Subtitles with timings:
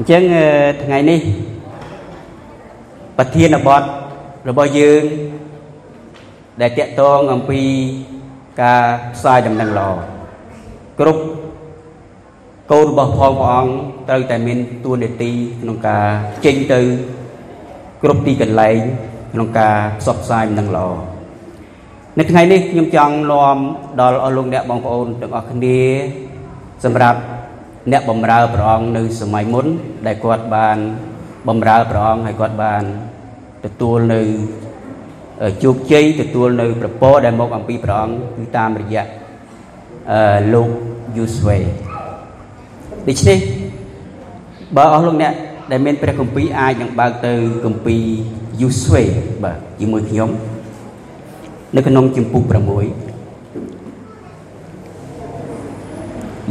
[0.00, 0.22] អញ្ចឹង
[0.84, 1.20] ថ្ងៃនេះ
[3.18, 3.82] ប្រធានបទ
[4.48, 5.02] របស់យើង
[6.60, 7.62] ដែលតកតងអំពី
[8.62, 8.82] ការ
[9.14, 9.90] ផ្សាយដំណឹងល្អ
[11.00, 11.22] គ្រប់
[12.70, 13.72] កូនរបស់ផងព្រះអង្គ
[14.08, 15.30] ត្រូវតែមានទួនាទី
[15.62, 16.04] ក្នុងការ
[16.44, 16.80] ចេញទៅ
[18.02, 18.78] គ្រប់ទីកន្លែង
[19.32, 20.88] ក្នុងការផ្សព្វផ្សាយដំណឹងល្អ
[22.18, 23.56] នៅថ្ងៃនេះខ្ញុំចង់នាំ
[24.00, 25.80] ដល់អស់លោកអ្នកបងប្អូនទាំងអស់គ្នា
[26.84, 27.20] សម្រាប់
[27.92, 29.66] អ្នកបម្រើព្រះអង្គនៅសម័យមុន
[30.06, 30.78] ដែលគាត់បាន
[31.48, 32.82] បម្រើព្រះអង្គហើយគាត់បាន
[33.64, 34.20] ទទួលនៅ
[35.62, 39.04] ជោគជ័យទទួលនៅប្រពរដែលមកអំពីព្រះអង្គគឺតាមរយៈ
[40.12, 40.68] អឺលោក
[41.16, 41.58] យូស្វេ
[43.08, 43.38] ដូច្នេះ
[44.76, 45.32] បើអស់លោកអ្នក
[45.70, 47.32] ដែលមានព្រះគម្ពីរអាចនឹងបើកទៅ
[47.64, 48.02] គម្ពីរ
[48.60, 49.02] យូស្វេ
[49.44, 50.30] បាទជាមួយខ្ញុំ
[51.76, 53.07] នៅក្នុងជំពូក6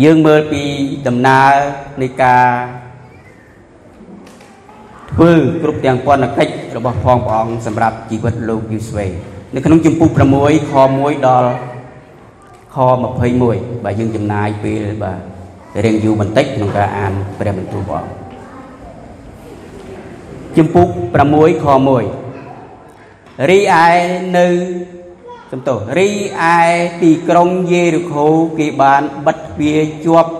[0.03, 0.63] យើងមើលពី
[1.07, 1.51] ដំណើរ
[2.01, 2.47] នៃការ
[5.11, 9.05] ធ្វើគ្រប់ទាំងពន្ធកិច្ចរបស់ផងព្រះអង្គសម្រាប់ជីវិតលោកយូស្វេ
[9.55, 11.49] នៅក្នុងជំពូក6ខ1ដល់
[12.75, 12.77] ខ
[13.31, 15.19] 21បាទយើងចំណាយពេលបាទ
[15.85, 18.13] រៀងយូរបន្តិចក្នុងការអានព្រះបន្ទូលព្រះអង្គ
[20.57, 20.87] ជំពូក
[21.25, 21.65] 6ខ
[22.37, 23.85] 1រីឯ
[24.37, 24.47] នៅ
[25.51, 26.09] សំទោសរី
[26.55, 26.57] ឯ
[27.01, 28.27] ទីក្រុងយេរូខូ
[28.59, 30.31] គេបានបិទទ្វារជាប់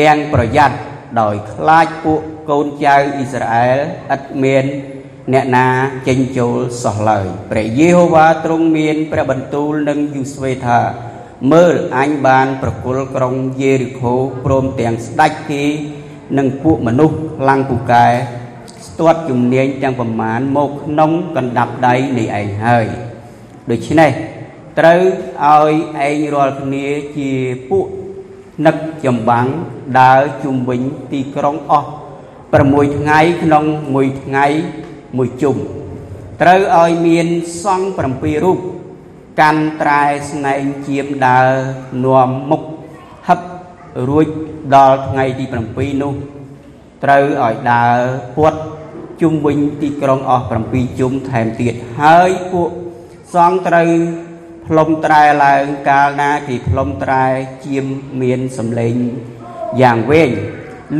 [0.00, 0.76] ទាំងប្រយ័ត្ន
[1.20, 3.78] ដោយខ្លាចពួកកូនចៅអ៊ីស្រាអែល
[4.14, 4.64] ឥតមាន
[5.32, 5.68] អ្នកណា
[6.08, 10.80] ចេញចូលសោះឡើយព្រះយេហូវ៉ាទ្រង់មានព្រះបន្ទូលនឹងយូស្វេថា
[11.52, 15.64] មើលអញបានប្រគល់ក្រុងយេរីខូព្រមទាំងស្ដេចគេ
[16.38, 18.06] និងពួកមនុស្សខ្លាំងពូកែ
[18.86, 22.86] ស្ទាត់ជំនាញទាំងប្រមាណមកក្នុងកណ្ដាប់ដៃនៃឯងហើយ
[23.70, 24.12] ដូច្នេះ
[24.78, 25.00] ត្រូវ
[25.44, 25.72] ឲ្យ
[26.06, 27.30] ឯងរាល់គ្នាជា
[27.70, 27.86] ពួក
[28.66, 29.46] នឹកចម្បាំង
[30.00, 30.80] ដើរជុំវិញ
[31.12, 31.88] ទីក្រុងអស់
[32.52, 34.46] 6ថ្ងៃក្នុងមួយថ្ងៃ
[35.16, 35.56] មួយជុំ
[36.42, 37.26] ត្រូវឲ្យមាន
[37.64, 38.58] សង្ឃ7រូប
[39.40, 41.50] កាន់ត្រែស្នែងជាមដើរ
[42.04, 42.62] នាំមុខ
[43.28, 43.40] ហឹប
[44.08, 44.26] រួច
[44.74, 46.14] ដល់ថ្ងៃទី7នោះ
[47.04, 47.96] ត្រូវឲ្យដើរ
[48.36, 48.54] ពួត
[49.22, 52.70] ជុំវិញទីក្រុងអស់7ជុំថែមទៀតហើយពួក
[53.34, 53.90] សង្ឃត្រូវ
[54.66, 57.26] ផ្លុំត្រែឡើងកាលណាគេផ្លុំត្រែ
[57.66, 57.86] ជាម
[58.22, 58.96] មានសំឡេង
[59.80, 60.30] យ៉ាងវែង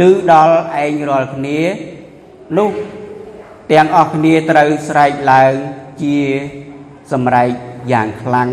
[0.01, 0.03] ឮ
[0.33, 1.61] ដល់ឯងរាល់គ្នា
[2.59, 2.71] នោះ
[3.73, 5.55] ទាំងអស់គ្នាត្រូវស្រែកឡើង
[6.03, 6.17] ជា
[7.13, 7.51] សម្រែក
[7.93, 8.49] យ៉ាងខ្លាំង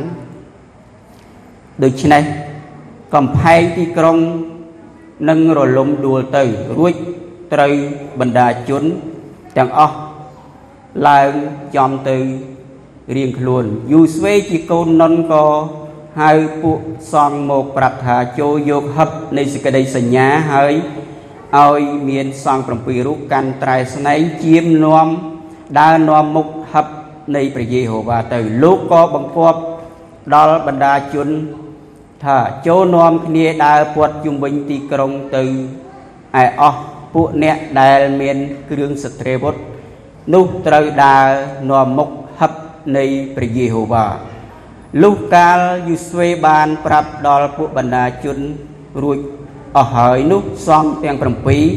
[1.83, 2.23] ដូច្នេះ
[3.15, 4.17] កំផែងទីក្រុង
[5.29, 6.43] នឹងរលំដួលទៅ
[6.77, 6.93] រួច
[7.53, 7.73] ត្រូវ
[8.19, 8.83] បណ្ដាជន
[9.57, 9.95] ទាំងអស់
[11.07, 11.31] ឡើង
[11.75, 12.17] ចំទៅ
[13.15, 15.45] រៀងខ្លួនយូស្វេជាកូននុនក៏
[16.21, 16.31] ហៅ
[16.61, 16.79] ពួក
[17.13, 20.73] សង្ឃមកប្រាប់ថាចូលយកហឹបនៃសេចក្តីសញ្ញាហើយ
[21.57, 25.07] ឲ្យមានសង្ឃ7រូបកាន់ត្រែស្នែងជាមនាំ
[25.79, 26.85] ដើរនាំមុខហឹប
[27.35, 29.59] នៃព្រះយេហូវ៉ាទៅលោកក៏បង្គាប់
[30.33, 31.29] ដល់បណ្ដាជន
[32.23, 32.37] ថា
[32.67, 35.43] ចូលនាំគ្នាដើរពាត់ជុំវិញទីក្រុងទៅ
[36.41, 36.79] ឯអស់
[37.13, 38.37] ពួកអ្នកដែលមាន
[38.69, 39.55] គ្រឿងសត្រាវុធ
[40.33, 41.27] នោះត្រូវដើរ
[41.69, 42.18] នាំមុខហឹប
[42.97, 43.05] នៃ
[43.35, 44.05] ព្រះយេហូវ៉ា
[45.03, 48.37] លុះកាលយូស្វេបានប្រាប់ដល់ពួកបណ្ដាជន
[49.03, 49.17] រួច
[49.77, 51.17] អស់ហើយនោះសង្ឃទាំង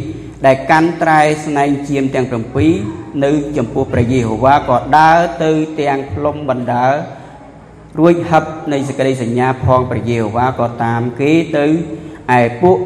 [0.08, 2.26] 7ដែលកាន់ត្រែស្នែងជាមទាំង
[2.74, 5.50] 7នៅចំពោះព្រះយេហូវ៉ាក៏ដើរទៅ
[5.80, 6.86] ទាំងផ្លុំបណ្ដា
[7.98, 11.66] រួចហឹបនៃសេចក្តីសញ្ញាផងព្រះយេហូវ៉ាក៏តាមគេទៅ
[12.38, 12.78] ឯពួក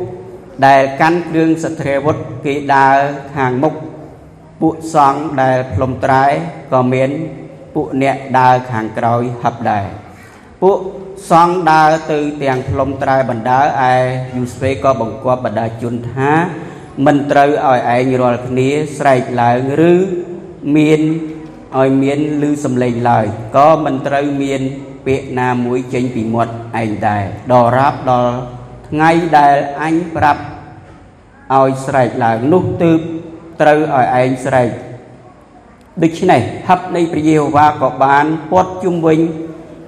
[0.66, 2.96] ដែលកាន់គ្រឿងសទ្រាវុធគេដើរ
[3.36, 3.74] ខាងមុខ
[4.60, 6.24] ពួកសង្ឃដែលផ្លុំត្រែ
[6.72, 7.10] ក៏មាន
[7.76, 9.86] ពួកអ្នកដើរខាងក្រោយហឹបដែរ
[10.62, 10.78] ពួក
[11.30, 13.94] សង្ឃដើរទៅទាំងផ្លុំត្រែបណ្ដើឯ
[14.36, 16.32] យូស្វេក៏បង្គាប់បណ្ដាជនថា
[17.06, 19.60] មិនត្រូវឲ្យឯងរាល់គ្នាស្រែកឡើង
[19.90, 19.92] ឬ
[20.76, 21.00] មាន
[21.78, 23.26] ឲ្យមានឮសំឡេងឡើយ
[23.56, 24.62] ក៏មិនត្រូវមាន
[25.06, 28.34] ពាក្យណាមួយចេញពីមាត់ឯងដែរដល់រាប់ដល់
[28.88, 30.42] ថ្ងៃដែលអញប្រាប់
[31.54, 33.00] ឲ្យស្រែកឡើងនោះទើប
[33.60, 34.70] ត្រូវឲ្យឯងស្រែក
[36.02, 39.18] ដូច្នេះហឹបនៃព្រះយេហូវ៉ាក៏បានពាត់ជុំវិញ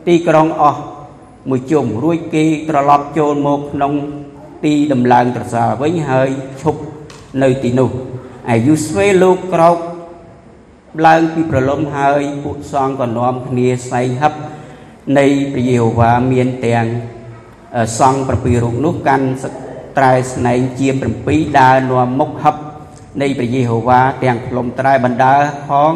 [0.07, 0.81] ទីក្រុងអស់
[1.49, 3.93] មួយជុំរួចគេត្រឡប់ចូលមកក្នុង
[4.65, 6.29] ទីដំឡើងត្រសាលវិញហើយ
[6.63, 6.81] ឈប់
[7.43, 7.91] នៅទីនោះ
[8.53, 9.77] ឯយូស្វេលោកក្រោក
[11.07, 14.33] ឡើងពីប្រលំហើយពួកសង្ឃក៏នាំគ្នាសែងហឹប
[15.19, 16.87] នៃព្រះយេហូវ៉ាមានទាំង
[17.99, 19.27] សង្ឃ7រូបនោះកាន់
[19.97, 20.95] ត្រែស្នែងជាម
[21.27, 22.57] 7ដើរនាំមុខហឹប
[23.23, 25.37] នៃព្រះយេហូវ៉ាទាំងផ្លុំត្រែបណ្ដើ
[25.69, 25.93] ផង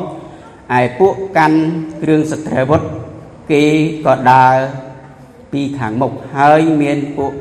[0.78, 1.58] ឯពួកកាន់
[2.02, 2.82] គ្រឿងសត្រាវុធ
[3.52, 3.64] គេ
[4.06, 4.56] ក៏ដើរ
[5.52, 7.32] ពីខាងមុខហើយមានពួក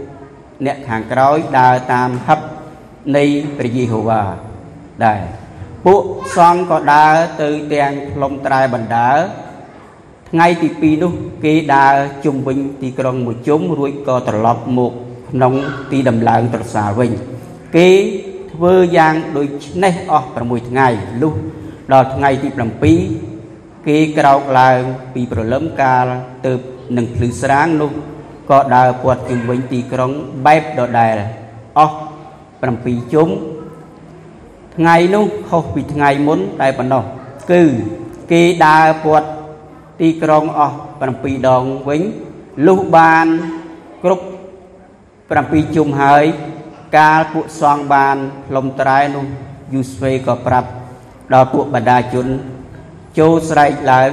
[0.66, 2.39] អ្នកខាងក្រោយដើរតាមហឹប
[3.18, 3.24] នៃ
[3.57, 4.22] ព្រះយេហូវ៉ា
[5.06, 5.22] ដែរ
[5.86, 6.04] ពួក
[6.38, 9.12] សង្ឃក៏ដើរទៅទាំងផ្លុំត្រែបណ្ដើ
[10.30, 11.13] ថ្ងៃទី2នោះ
[11.45, 11.95] គេដើរ
[12.25, 14.94] ជុំវិញទីក្រុងមួយជុំរួចក៏ត្រឡប់មក
[15.31, 15.54] ក្នុង
[15.92, 17.12] ទីដំឡើងត្រសាលវិញ
[17.75, 17.89] គេ
[18.61, 19.49] ធ្វើយ៉ាងដូច
[19.83, 20.87] នេះអស់6ថ្ងៃ
[21.21, 21.33] លុះ
[21.93, 22.49] ដល់ថ្ងៃទី
[23.17, 24.81] 7គេក្រោកឡើង
[25.13, 26.05] ពីព្រលឹមកាល
[26.45, 26.53] ទៅ
[26.97, 27.91] នឹងភ្លឺស្រាងនោះ
[28.49, 30.11] ក៏ដើរពាត់ជុំវិញទីក្រុង
[30.45, 31.15] បែបដដែល
[31.79, 31.95] អស់
[32.53, 33.29] 7ជុំ
[34.75, 37.03] ថ្ងៃនោះខុសពីថ្ងៃមុនតែប៉ុណ្ណោះ
[37.51, 37.61] គឺ
[38.31, 39.27] គេដើរពាត់
[40.01, 40.75] ទីក្រុងអស់
[41.11, 42.01] 7ដងវិញ
[42.67, 43.27] លុះបាន
[44.03, 44.25] គ្រប់
[45.19, 46.25] 7ជុំហើយ
[46.97, 48.17] កាលពួកសងបាន
[48.47, 49.25] ផ្លុំត្រែនោះ
[49.73, 50.69] យូស្វេក៏ប្រាប់
[51.33, 52.27] ដល់ពួកបណ្ដាជន
[53.19, 54.11] ចូលស្រែកឡើង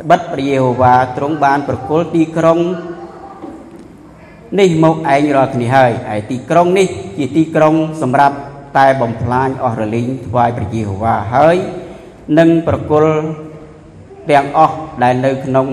[0.00, 2.58] ត្បិតព្រះយេហូវ៉ាទ្រង់បានប្រគល់ទីក្រុង
[4.60, 6.88] នេះមកឯងរាល់គ្នាហើយឯទីក្រុងនេះ
[7.18, 8.36] ជាទីក្រុងសម្រាប់
[8.78, 11.56] តែបំផ្លាញអស់រលីងថ្វាយព្រះយេហូវ៉ាហើយ
[12.38, 13.14] នឹងប្រគល់
[14.30, 15.66] ទាំងអស់ដែលនៅក្នុង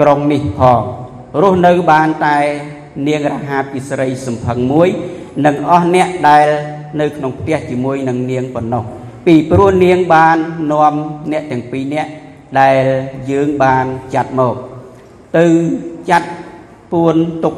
[0.00, 0.82] ក្រុងនេះផង
[1.40, 2.38] រស់នៅបានតែ
[3.06, 4.88] នាងរហាពិស្រីសំផឹងមួយ
[5.46, 6.46] និងអស់អ្នកដែល
[7.00, 8.84] នៅក្នុងផ្ទះជាមួយនឹងនាងប៉ុណ្ណោះ
[9.26, 10.36] ពីព្រោះនាងបាន
[10.72, 10.94] នាំ
[11.32, 12.10] អ្នកទាំងពីរនាក់
[12.60, 12.82] ដែល
[13.30, 14.54] យើងបានចាត់មក
[15.36, 15.46] ទៅ
[16.10, 16.28] ចាត់
[16.92, 17.54] ពួនទុក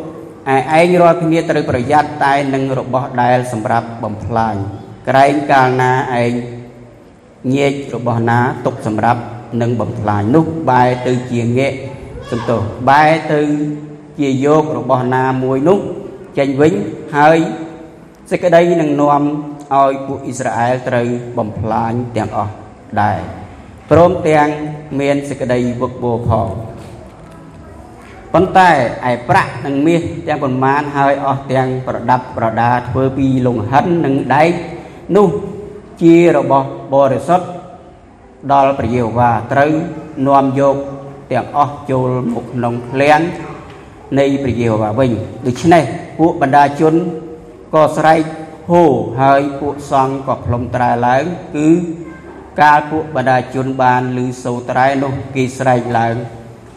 [0.48, 4.54] ឯឯងរាល់គ្នាត្រូវប្រយ័ត្នតែនឹងរបស់ដែលសម្រាប់បំផ្លាញ
[5.08, 5.92] ក្រែងកាលណា
[6.22, 6.32] ឯង
[7.54, 9.20] ញែករបស់ណាទុកសម្រាប់
[9.60, 11.72] នឹងបំផ្លាញនោះបែរទៅជាងាក
[12.30, 13.40] សំទោសបែរទៅ
[14.18, 15.78] ជាយករបស់ណាមួយនោះ
[16.38, 16.72] ចេញវិញ
[17.16, 17.38] ហើយ
[18.30, 19.22] សេចក្តីនឹងនាំ
[19.74, 21.06] ឲ្យពួកអ៊ីស្រាអែលត្រូវ
[21.38, 22.52] បំផ្លាញទាំងអស់
[23.02, 23.18] ដែរ
[23.90, 24.48] ព្រមទាំង
[25.00, 26.48] មានសេចក្តីវឹកវរផង
[28.32, 28.70] ប៉ុន្តែ
[29.10, 34.52] ឯប្រាក់និងមាសទាំងប៉ុន្មានហើយអស់ទាំងប្រដាប់ប្រដាធ្វើពីលង្ហិននិងដែក
[35.16, 35.28] នោះ
[36.02, 37.46] ជារបស់បរិសុទ្ធ
[38.52, 39.70] ដល់ព្រះយេហូវ៉ាត្រូវ
[40.26, 40.76] នាំយក
[41.32, 43.20] ទាំងអស់ចូលមកក្នុងឃ្លាំង
[44.18, 45.10] នៃព្រះយេហូវ៉ាវិញ
[45.46, 45.84] ដូច្នេះ
[46.18, 46.94] ពួកបណ្ដាជន
[47.74, 48.22] ក៏ស្រែក
[48.70, 48.82] ហូ
[49.20, 51.24] ហើយពួកសង្ឃក៏ផ្លុំត្រែឡើង
[51.56, 51.68] គឺ
[52.60, 56.14] កាលពួកបណ្ដាជនបានឮសូរត្រែនោះគេស្រែកឡើង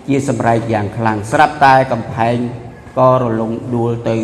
[0.07, 2.37] ជាសម្រែកយ៉ាងខ្លាំងស្រាប់តែកំផែង
[2.97, 4.17] ក៏រលំដួលទៅ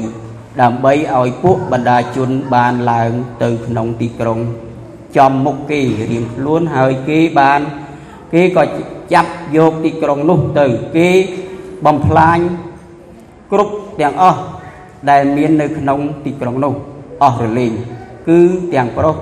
[0.61, 3.11] ដើម្បីឲ្យពួកបណ្ដាជនបានឡើង
[3.43, 4.39] ទៅក្នុងទីក្រុង
[5.17, 5.81] ចំមុខគេ
[6.11, 7.61] រៀងខ្លួនហើយគេបាន
[8.33, 8.63] គេក៏
[9.13, 10.65] ចាប់យកទីក្រុងនោះទៅ
[10.97, 11.09] គេ
[11.85, 12.39] បំផ្លាញ
[13.51, 14.39] គ្រប់ទាំងអស់
[15.09, 16.73] ដែលមាននៅក្នុងទីក្រុងនោះ
[17.23, 17.73] អស់រលែង
[18.27, 18.39] គឺ
[18.73, 19.15] ទាំងប្រុស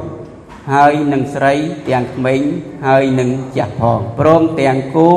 [0.74, 1.54] ហើយនឹងស្រី
[1.90, 2.42] ទាំងក្មេង
[2.88, 5.12] ហើយនឹងចាស់ផងព្រមទាំងគោ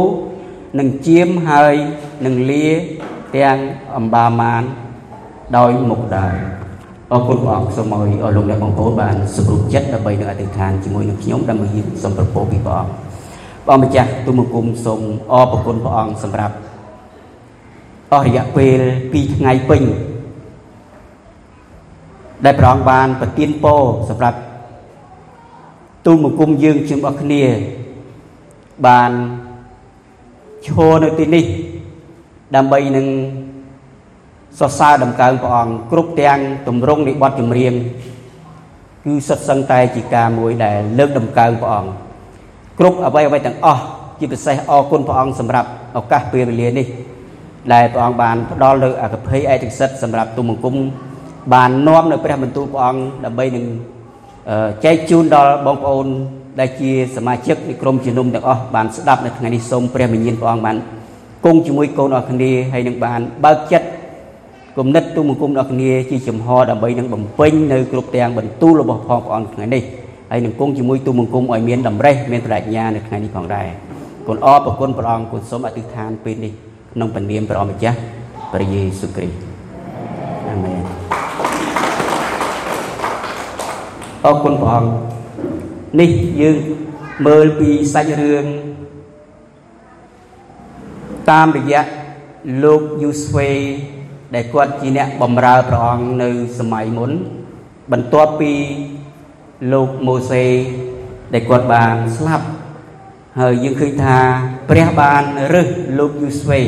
[0.79, 1.75] នឹងជាមហើយ
[2.27, 2.69] នឹងលា
[3.37, 3.59] ទាំង
[3.97, 4.63] អម្បាមាន
[5.57, 6.35] ដោយមុខដែរ
[7.13, 12.93] អរគុណព្រះអង្គសូមឲ្យលោកអ្នកបងប្អូនបានសម្រុបចិត្តដើម្បីនឹងអធិដ្ឋានជាមួយនឹងខ្ញុំដើម្បីយើងសូមប្រពោពីព្រះអង្គ
[13.65, 15.01] ព្រះអង្គម្ចាស់ទូមង្គមសូម
[15.33, 16.55] អរគុណព្រះអង្គសម្រាប់
[18.13, 19.83] អស់រយៈពេល2ថ្ងៃពេញ
[22.45, 24.39] ដែលព្រះអង្គបានប្រទានពរសម្រាប់
[26.07, 27.43] ទូលមង្គមយើងជារបស់គ្នា
[28.87, 29.11] បាន
[30.67, 31.45] ឈរនៅទីនេះ
[32.57, 33.07] ដើម្បីនឹង
[34.59, 36.39] សរសើរដំកើងព្រះអង្គគ្រប់ទាំង
[36.69, 37.75] ទម្រង់នៃបទចម្រៀង
[39.05, 41.91] គឺសុទ្ធសឹងតែជាការមួយដែលលើកដំកើងព្រះអង្គ
[42.79, 43.83] គ្រប់អ្វីអ្វីទាំងអស់
[44.19, 46.87] ជាពិសេសអរគុណព្រះអង្គសម្រាប់ឱកាសពេលវេលានេះ
[47.73, 50.77] ដែលព្រះអង្គបានផ្ដល់នៅអកភ័យឯកសិទ្ធសម្រាប់ទុំបង្គំ
[51.55, 53.65] បាននាំនៅព្រះបន្ទូលព្រះអង្គដើម្បីនឹង
[54.85, 56.07] ចែកជូនដល់បងប្អូន
[56.61, 60.77] ដែលជាសមាជិកនៃក្រុមជំនុំទាំងអស់បានស្ដាប់នៅថ្ងៃនេះសូមព្រះវិញ្ញាណព្រះអង្គបាន
[61.45, 63.89] គង់ជាមួយកូនអរគ្នាហើយនឹងបានបើកចិត្ត
[64.79, 69.83] គំនិតទូមង្គមដល់គ្នាជាចំហដើម្បីនឹងបំពេញនៅគ្រប់ទាំងបន្ទូលរបស់ផងព្រះអង្គថ្ងៃនេះ
[70.31, 73.67] ហើយនឹងគង់ជាមួយទូមង្គមឲ្យមានតម្រេះមានប្រាជ្ញានៅថ្ងៃនេះផងដែរ
[74.27, 76.53] គុណអរប្រគុណព្រះអង្គគុណសូមអធិដ្ឋានពេលនេះ
[76.97, 77.99] ក្នុងព្រះនាមព្រះអម្ចាស់
[78.53, 79.39] ព្រះយេស៊ូវគ្រីស្ទ
[80.49, 80.83] អាមែន
[84.25, 84.91] អរគុណព្រះអង្គ
[86.01, 86.11] នេះ
[86.41, 86.57] យើង
[87.27, 88.47] មើលពីសាច់រឿង
[91.31, 91.83] តាមរយៈ
[92.65, 93.51] លោកយូស្វេ
[94.35, 97.11] ដែលគាត់ជាអ្នកបម្រើព្រះអង្គនៅសម័យមុន
[97.93, 98.53] បន្ទាប់ពី
[99.73, 100.45] លោកម៉ូសេ
[101.33, 102.47] ដែលគាត់បានស្លាប់
[103.41, 104.21] ហើយយើងឃើញថា
[104.71, 105.23] ព្រះបាន
[105.55, 105.69] រើស
[105.99, 106.61] លោកយូស្វេ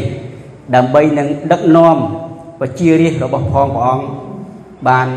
[0.75, 1.97] ដើម្បីនឹងដឹកនាំ
[2.61, 4.07] ប្រជារាស្ត្ររបស់ផងព្រះអង្គ
[4.89, 5.09] បាន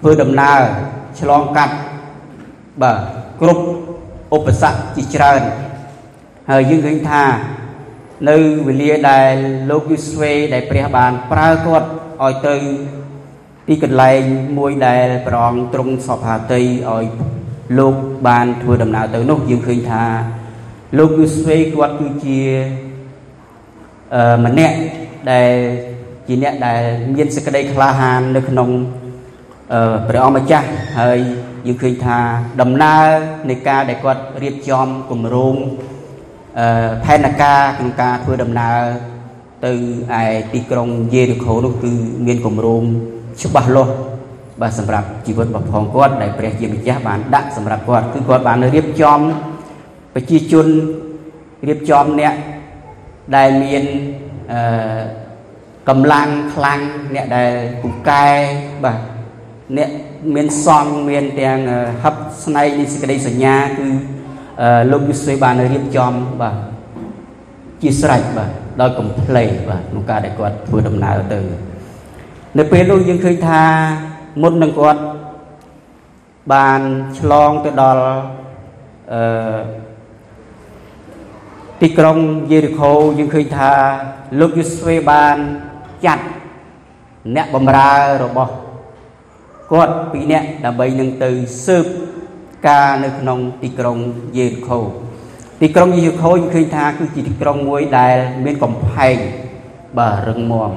[0.00, 0.60] ធ្វើដំណើរ
[1.20, 1.74] ឆ្លងកាត់
[2.82, 2.96] បាទ
[3.40, 3.64] គ្រប់
[4.36, 5.42] ឧបសគ្គជាច្រើន
[6.50, 7.24] ហើយយើងឃើញថា
[8.28, 8.36] នៅ
[8.66, 9.34] វេលាដែល
[9.70, 11.88] លោកយូស្វេដែលព្រះបានប្រើគាត់
[12.22, 12.56] ឲ្យទៅ
[13.66, 14.20] ទីកន្លែង
[14.58, 17.04] មួយដែលព្រះអង្គទ្រង់សពហាតីឲ្យ
[17.78, 17.94] លោក
[18.28, 20.04] បានធ្វើដំណើរទៅនោះយើងឃើញថា
[20.98, 22.38] លោកយូស្វេគាត់គឺជា
[24.14, 24.76] អឺម្នាក់
[25.30, 25.50] ដែល
[26.26, 26.82] ជាអ្នកដែល
[27.14, 28.68] មានសេចក្តីក្លាហាននៅក្នុង
[29.72, 30.68] អឺព្រះអង្គម្ចាស់
[30.98, 31.18] ហើយ
[31.66, 32.18] យើងឃើញថា
[32.60, 33.06] ដំណើរ
[33.50, 35.54] នៃការដែលគាត់រៀបចំគម្រោង
[36.58, 38.78] អឺផែនការក្នុងការធ្វើដំណើរ
[39.66, 39.72] ទៅ
[40.20, 41.92] ឯទីក្រុងយេរីកូនោះគឺ
[42.26, 42.82] មានគម្រោង
[43.42, 43.92] ច្បាស់លាស់
[44.60, 49.20] បាទសម្រាប់ជីវិតរបស់ផងគាត់ដែលព្រះជាម្ចាស់បានដាក់សម្រាប់គាត់គឺគាត់បានរៀបចំ
[50.14, 50.66] ប្រជាជន
[51.68, 52.34] រៀបចំអ្នក
[53.36, 53.84] ដែលមាន
[54.52, 55.00] អឺ
[55.88, 56.80] កម្លាំងខ្លាំង
[57.14, 57.52] អ្នកដែល
[57.82, 58.26] ពូកែ
[58.84, 58.98] បាទ
[59.76, 59.90] អ្នក
[60.34, 61.58] មានសង្ឃមានទាំង
[62.02, 62.14] ហឹប
[62.44, 63.86] ស្នែកនៃសេចក្តីសញ្ញាគឺ
[64.90, 66.12] លោកយូស៊េបានរៀបចំ
[66.42, 66.56] បាទ
[67.82, 68.50] ជាស្រេចបាទ
[68.80, 71.40] ដោយកំ pl េបាទក្នុងការដែលគាត់ធ្វើដំណើរទៅ
[72.58, 73.64] នៅពេលនោះយើងឃើញថា
[74.42, 75.00] មុននឹងគាត់
[76.52, 76.80] បាន
[77.18, 78.02] ឆ្លងទៅដល់
[79.12, 79.20] អឺ
[81.82, 82.18] ទីក្រុង
[82.50, 83.72] យេរីកូយើងឃើញថា
[84.40, 85.36] លោកយូស្វេបាន
[86.06, 86.24] ចាត់
[87.36, 87.92] អ្នកបម្រើ
[88.24, 88.52] របស់
[89.72, 91.30] គាត់ពីរនាក់ដើម្បីនឹងទៅ
[91.64, 91.86] ស៊ើប
[92.68, 93.96] ការនៅក្នុងទីក្រុង
[94.36, 94.78] យេរីកូ
[95.60, 99.16] ទីក្រុងយេរីកូយើងឃើញថាគឺជាទីក្រុងមួយដែលមានកំផែង
[99.98, 100.72] បាទរឹងមាំ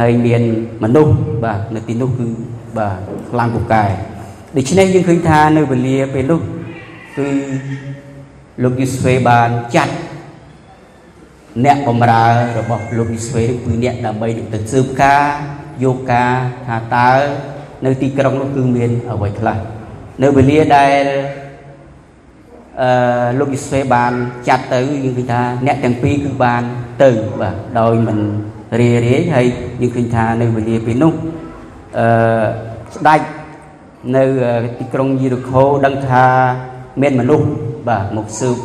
[0.00, 0.42] ហើយមាន
[0.82, 2.26] មនុស្សបាទនៅទីនោះគឺ
[2.78, 2.98] បាទ
[3.30, 3.84] ខ្លាំងពូកែ
[4.56, 6.40] ដូច្នេះយើងឃើញថានៅវេលាពេលនោះ
[7.16, 7.28] គឺ
[8.62, 9.94] លោកយូស្វេបានចាត់
[11.64, 12.24] អ្នកបម្រើ
[12.58, 15.22] របស់លោកយូស្វេគឺអ្នកដើម្បីទៅស៊ើបការ
[15.84, 16.32] យកការ
[16.66, 17.10] ថាតើ
[17.84, 19.58] នៅទីក្រុងនោះគឺមានអ្វីខ្លះ
[20.22, 21.04] នៅវេលាដែល
[22.80, 24.12] អឺលោកយូស្វេបាន
[24.48, 26.62] ចាត់ទៅយើងឃើញថាអ្នកទាំងពីរគឺបាន
[27.02, 27.10] ទៅ
[27.40, 28.18] បាទដោយមិន
[28.80, 29.46] រារាយហើយ
[29.80, 31.12] យើងឃើញថានៅវេលាពេលនោះ
[31.98, 32.06] អឺ
[32.96, 33.20] ស្ដេច
[34.16, 34.24] នៅ
[34.78, 36.24] ទីក្រុងយេរូខូដឹងថា
[37.02, 37.46] មានមនុស្ស
[37.88, 38.56] បាទមកស៊ើប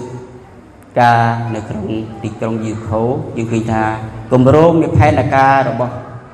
[1.02, 1.24] ការ
[1.56, 1.86] នៅក្នុង
[2.24, 3.02] ទីក្រុងយេរូខូ
[3.38, 3.84] យើងឃើញថា
[4.32, 5.94] គម្រោងនៃផែនការរបស់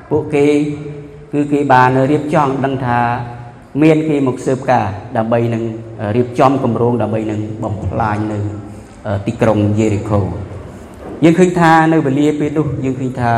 [0.10, 0.46] ពួកគេ
[1.34, 3.00] គឺគេបានរៀបចំដឹងថា
[3.84, 4.86] មានគេមកស៊ើបការ
[5.18, 5.64] ដើម្បីនឹង
[6.18, 8.40] រៀបចំគម្រោងដើម្បីនឹងបំផ្លាញនៅ
[9.28, 10.20] ទីក្រុងយេរីកូ
[11.24, 13.34] យើងឃើញថានៅវេលាពេលនោះយើងឃើញថា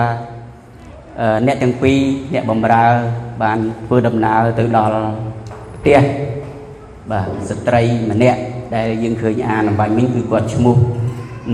[1.47, 1.99] អ្នកទាំងពីរ
[2.33, 2.85] អ្នកបំរើ
[3.43, 4.99] បានធ្វើដំណើរទៅដល់
[5.75, 5.99] ផ្ទះ
[7.11, 8.41] បាទស្ត្រីម្នាក់
[8.75, 10.77] ដែលយើងឃើញអានអំបញ្ញមិញគឺគាត់ឈ្មោះ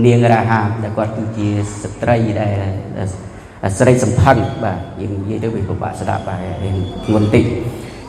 [0.04, 1.48] នាងរាហាដែលគាត់គឺជា
[1.82, 7.44] ស្ត្រីដែលស្រីសំផឹងបាទយើងនិយាយទៅវាពិបាកស្ដាប់បាទរៀងធ្ងន់តិច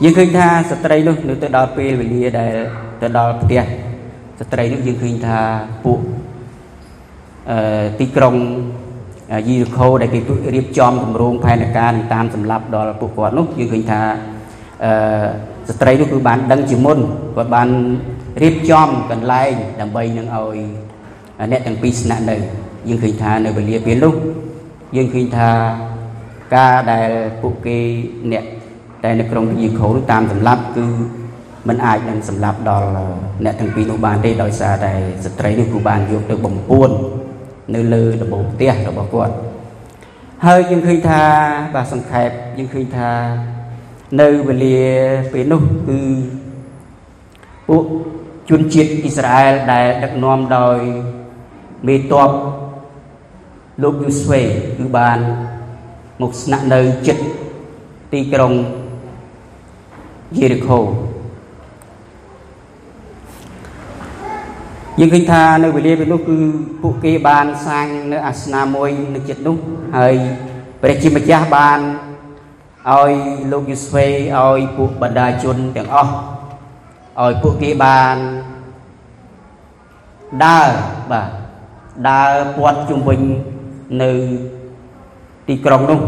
[0.02, 2.54] យើងឃើញថាស្ត្រីនោះនៅទៅដល់ពេលវេលាដែល
[3.02, 3.62] ទៅដល់ផ្ទះ
[4.40, 5.40] ស្ត្រីនោះយើងឃើញថា
[5.84, 6.00] ពួក
[7.50, 8.34] អឺទីក្រុង
[9.48, 10.20] យីរខូដែលគេ
[10.54, 14.00] រៀបចំគម្រោងផែនការនឹងតាមសម្រាប់ដល់ពួកគាត់នោះយើងឃើញថា
[14.84, 14.92] អឺ
[15.68, 16.98] ស្ត្រីនោះគឺបានដឹងជាមុន
[17.36, 17.68] គាត់បាន
[18.42, 20.58] រៀបចំកន្លែងដើម្បីនឹងឲ្យ
[21.50, 22.36] អ្នកទាំងពីរស្នាក់នៅ
[22.88, 24.14] យើងឃើញថានៅវេលាពេលនោះ
[24.96, 25.50] យើងឃើញថា
[26.56, 27.10] ការដែល
[27.42, 27.78] ពួកគេ
[28.32, 28.44] អ្នក
[29.04, 30.86] តែនៅក្នុងយីខូនោះតាមសម្លាប់គឺ
[31.68, 32.88] มันអាចនឹងសម្លាប់ដល់
[33.44, 34.92] អ្នកទាំងពីរនោះបានទេដោយសារតែ
[35.24, 36.90] ស្ត្រីនេះគឺបានយកទៅបំពួន
[37.74, 39.34] នៅលើដំបូលផ្ទះរបស់គាត់
[40.46, 41.22] ហើយយើងឃើញថា
[41.74, 43.10] បាទសង្ខេបយើងឃើញថា
[44.20, 44.80] នៅវេលា
[45.32, 46.00] ពេលនោះគឺ
[47.68, 47.84] ពួក
[48.50, 50.78] ជនជាតិអ៊ីស្រាអែលដែលដឹកនាំដោយ
[51.86, 52.30] មេតប
[53.82, 54.40] លោកយូស្វេ
[54.78, 55.18] គឺបាន
[56.20, 57.22] មកស្នាក់នៅចិត្ត
[58.12, 58.52] ទីក្រុង
[60.36, 60.78] យេរីកូ
[64.98, 66.38] យើងឃើញថានៅវេលាពេលនោះគឺ
[66.82, 69.56] ពួកគេបានសាងនៅអាសនៈមួយនៅចិត្តនោះ
[69.96, 70.14] ហើយ
[70.82, 71.80] ព្រះជាម្ចាស់បាន
[72.90, 73.12] ឲ្យ
[73.52, 76.12] លោកយូស្វេឲ្យពួកបណ្ដាជនទាំងអស់
[77.22, 78.16] ឲ្យពួកគេបាន
[80.44, 80.70] ដើរ
[81.12, 81.30] បាទ
[82.08, 83.20] ដើរពាត់ជុំវិញ
[84.02, 84.12] នៅ
[85.48, 86.00] ទីក្រុងនោះ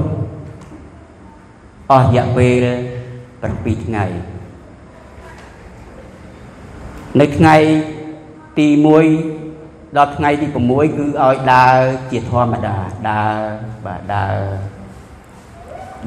[1.90, 2.66] អស់រយៈពេល
[3.24, 4.04] 7ថ្ងៃ
[7.20, 7.56] នៅថ្ងៃ
[8.58, 8.68] ទី
[9.32, 11.76] 1ដល់ថ្ងៃទី6គឺឲ្យដើរ
[12.10, 12.76] ជាធម្មតា
[13.10, 13.36] ដើរ
[13.86, 14.36] បាទដើរ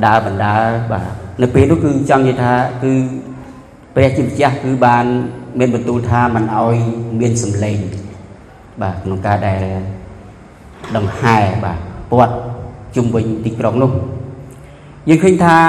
[0.06, 2.94] ដើរបណ្ដើរបាទនៅពេលនោះគឺចង់និយាយថាគឺ
[3.96, 5.06] ព្រះជាម្ចាស់គឺបាន
[5.60, 6.76] មានបន្ទូលថាមិនឲ្យ
[7.20, 7.78] មានសម្លេង
[8.82, 9.64] បាទក្នុងការដែល
[10.98, 11.80] ដង្ហែបាទ
[12.12, 12.36] ពាត់
[12.96, 13.92] ជុំវិញទីក្រុងនោះ
[15.10, 15.60] យើងឃើញថា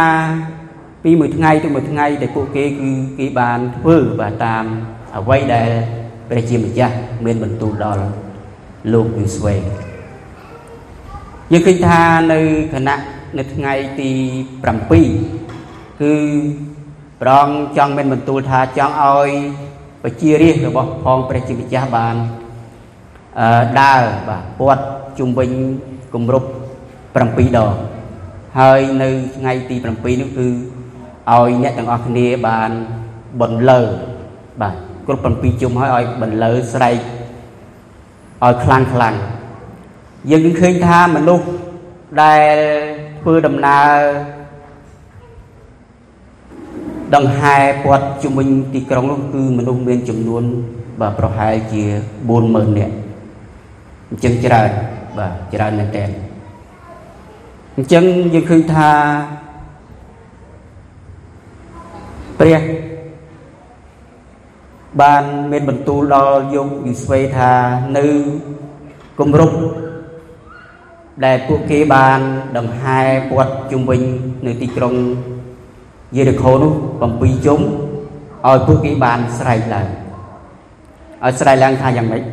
[1.02, 4.64] ពីមួយថ្ងៃទៅមួយថ្ងៃដែលពួកគេគឺគេបានធ្វើបាទតាម
[5.16, 5.70] អ្វីដែល
[6.28, 8.04] ព្រះជាម្ចាស់មានបន្ទូលដល់
[8.92, 9.54] លោកយូស្វេ
[11.52, 12.00] យើងឃើញថា
[12.32, 12.40] នៅ
[12.72, 12.96] គណៈ
[13.38, 14.10] នៅថ្ងៃទី
[14.84, 14.90] 7
[16.00, 16.12] គឺ
[17.22, 19.28] ប្រងចង់មានបន្ទូលថាចង់ឲ្យ
[20.04, 22.16] បជារាជរបស់ផងព្រះជាម្ចាស់បាន
[23.40, 24.84] អឺដើរបាទពាត់
[25.18, 25.50] ជុំវិញ
[26.14, 26.48] គម្រប់
[27.14, 27.74] 7ដង
[28.58, 30.46] ហើយនៅថ្ងៃទី7នោះគឺ
[31.30, 32.70] ឲ្យអ្នកទាំងអស់គ្នាបាន
[33.40, 33.80] បន្លឺ
[34.60, 34.74] បាទ
[35.06, 36.98] គ្រប់7ជុំហើយឲ្យបន្លឺស្រែក
[38.42, 39.14] ឲ្យខ្លាំងខ្លាំង
[40.30, 41.46] យើងនឹងឃើញថាមនុស្ស
[42.22, 42.56] ដែល
[43.20, 43.90] ធ្វើដំណើរ
[47.14, 50.44] ដង្ហែពាត់ជំនាញទីក្រុងនោះគឺមនុស្សមានចំនួន
[51.00, 51.82] បាទប្រហែលជា
[52.28, 52.94] 40000នាក់
[54.10, 54.70] អញ្ចឹងច្រើន
[55.18, 56.04] បាទច្រើនមែនតើ
[57.76, 58.04] អញ្ចឹង
[58.34, 58.90] យើងឃើញថា
[62.40, 62.62] ព្រះ
[65.00, 67.52] បានមានបន្ទូលដល់យកយូស្វេថា
[67.96, 68.06] នៅ
[69.18, 69.56] គម្រប់
[71.24, 72.20] ដែលពួកគេបាន
[72.58, 74.00] ដង្ហែពាត់ជុំវិញ
[74.46, 74.94] នៅទីក្រុង
[76.16, 76.72] យេរីកូនោះ
[77.08, 77.60] 7ជុំ
[78.46, 79.88] ឲ្យពួកគេបានស្រែកឡើង
[81.24, 82.24] ឲ្យស្រែកឡើងថាយ៉ាងម៉េច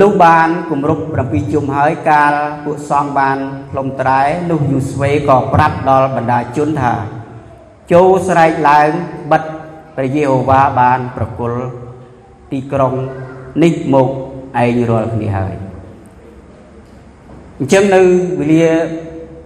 [0.00, 2.32] លុះបានគម្រប់7ជុំហើយកាល
[2.64, 3.38] ពួកសង្ឃបាន
[3.70, 6.94] ផ្លុំត្រែនោះយូស្វេក៏ប្រាប់ដល់បណ្ដាជនថា
[7.92, 8.88] ចូលស្រែកឡើង
[9.30, 9.42] បិទ
[9.96, 11.60] ព្រះយេហូវ៉ាបានប្រគល់
[12.52, 12.94] ទីក្រុង
[13.62, 14.08] នេះមក
[14.62, 15.71] ឯងរាល់គ្នាហើយ
[17.58, 18.00] អញ្ចឹងនៅ
[18.40, 18.66] វេលា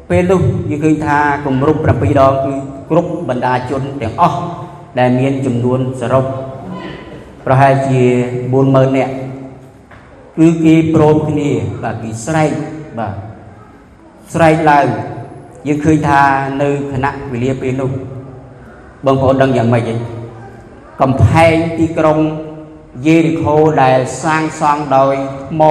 [0.09, 1.89] ពេលនោះយើងឃើញថាគម្រប់7
[2.21, 2.53] ដងគឺ
[2.91, 4.39] គ្រប់បណ្ដាជនទាំងអស់
[4.99, 6.25] ដែលមានចំនួនសរុប
[7.45, 8.03] ប្រហែលជា
[8.51, 9.13] 40000នាក់
[10.39, 11.51] គឺគេព្រមគ្នា
[11.83, 12.51] បាទគេស្រែក
[12.99, 13.15] បាទ
[14.33, 14.87] ស្រែកឡើង
[15.67, 16.21] យើងឃើញថា
[16.63, 17.91] នៅគណៈវេលាពេលនោះ
[19.05, 19.95] បងប្អូនដឹងយ៉ាងម៉េចទេ
[21.01, 22.19] កំផែងទីក្រុង
[23.07, 25.15] យេរីកូដែលសាងសង់ដោយ
[25.49, 25.63] ថ្ម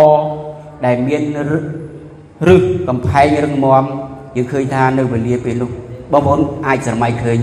[0.86, 1.24] ដែលមាន
[2.48, 3.84] រឹសកំផែងរឹងមាំ
[4.36, 5.70] យើងឃើញថានៅវេលាពេលនោះ
[6.12, 7.40] បងប្អូនអាចស្រមៃឃើញ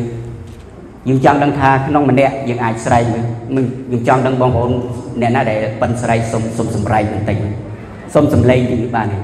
[1.08, 4.72] យើងចង់ដឹងថាក្នុងម្នាក់យើងអាចស្រែកមើលយើងចង់ដឹងបងប្អូន
[5.20, 7.36] អ្នកណាដែលបិណ្ឌស្រែកសុំសុំសម្រែកបន្តិច
[8.14, 9.18] សុំសម្លេងទីបានទេ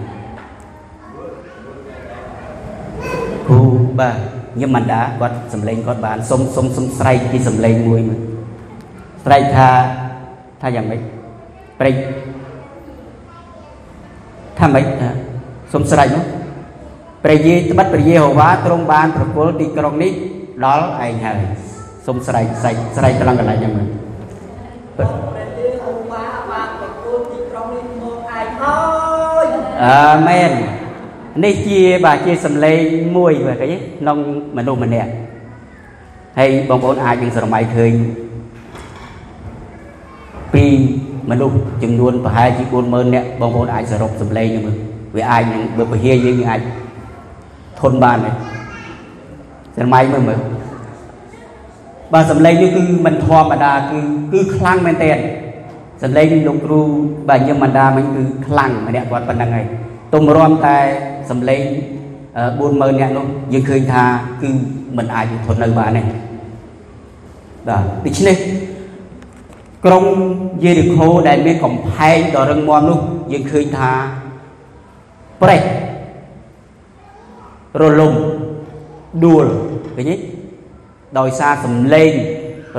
[3.49, 3.59] គូ
[3.99, 4.17] បាទ
[4.61, 8.21] ញឹមបណ្ដាគាត់សម្លេងគាត់បានសុំសុំសុំស្រែកទីសម្លេងមួយមើល
[9.25, 9.69] ស្រែកថា
[10.61, 11.01] ថាយ៉ាងម៉េច
[11.81, 11.97] ព្រេច
[14.59, 15.28] ថាម៉េចថា
[15.73, 16.25] សុំស្រែកនោះ
[17.25, 20.13] ព្រះយេត្បិតព្រះយេហូវ៉ាទ្រង់បានប្រគល់ទីក្រុងនេះ
[20.65, 21.39] ដល់ឯងហើយ
[22.07, 23.89] សុំស្រែកស្រែកស្រែកត្រង់កន្លែងហ្នឹងមើល
[24.97, 28.79] ព្រះយេហូវ៉ាបានប្រគល់ទីក្រុងនេះមកឯងហើ
[29.45, 29.47] យ
[29.85, 30.51] អាមែន
[31.45, 32.81] នេះជាបាទជាសម្លេង
[33.17, 34.19] មួយបាទឃើញក្នុង
[34.57, 35.11] មនុស្សម្នាក់
[36.39, 37.93] ហើយបងប្អូនអាចនឹងស្រមៃឃើញ
[40.55, 40.65] ពី
[41.31, 44.77] មនុស្សចំនួនប្រហែលជា40000នាក់បងប្អូនអាចសរុបសម្លេងមើល
[45.19, 46.61] វាអាចនឹងបើពហិយើងអាច
[47.81, 48.31] ធន់បានទេ
[49.77, 50.41] ស្រមៃមើលមើល
[52.13, 53.99] បាទសម្លេងនេះគឺមិនធម្មតាគឺ
[54.33, 55.19] គឺខ្លាំងមែនទែន
[56.03, 56.81] សម្លេងលោកគ្រូ
[57.29, 59.67] បាទញឹមបណ្ដាមិញគឺខ្លាំងម្នាក់គាត់ប៉ុណ្្នឹងហើយ
[60.13, 60.77] ទុំរំតែ
[61.31, 61.63] សម្លេង
[62.29, 64.05] 40000នាក់នោះយើងឃើញថា
[64.43, 64.51] គឺ
[64.97, 66.03] មិនអាចធន់នៅបានទេ
[67.69, 68.37] បាទដូច្នេះ
[69.85, 70.05] ក្រុង
[70.65, 72.99] យេរីកូដែលមានកំផែងដ៏រឹងមាំនោះ
[73.33, 73.91] យើងឃើញថា
[75.43, 75.61] ប្រេះ
[77.81, 78.13] រលំ
[79.25, 79.47] ដួល
[79.97, 80.17] ឃើញទេ
[81.19, 82.11] ដោយសារសម្លេង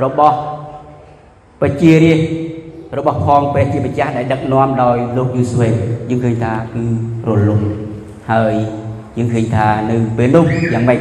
[0.03, 0.35] របស់
[1.61, 5.67] ប្រជារាស្ត្ររបស់ផងព្រះជាម្ចាស់ដែលដឹកនាំដោយលោកយូស្វេ
[6.09, 6.83] យើងឃើញថាគឺ
[7.27, 7.61] រលំ
[8.31, 8.53] ហើយ
[9.17, 10.99] យើងឃើញថានៅពេលនោះយ៉ាងម៉េច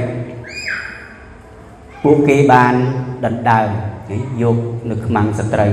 [2.03, 2.75] ពួកគេបាន
[3.25, 3.69] ដណ្ដើម
[4.43, 4.57] យក
[4.91, 5.67] នៅខ្មាំងស្ត្រី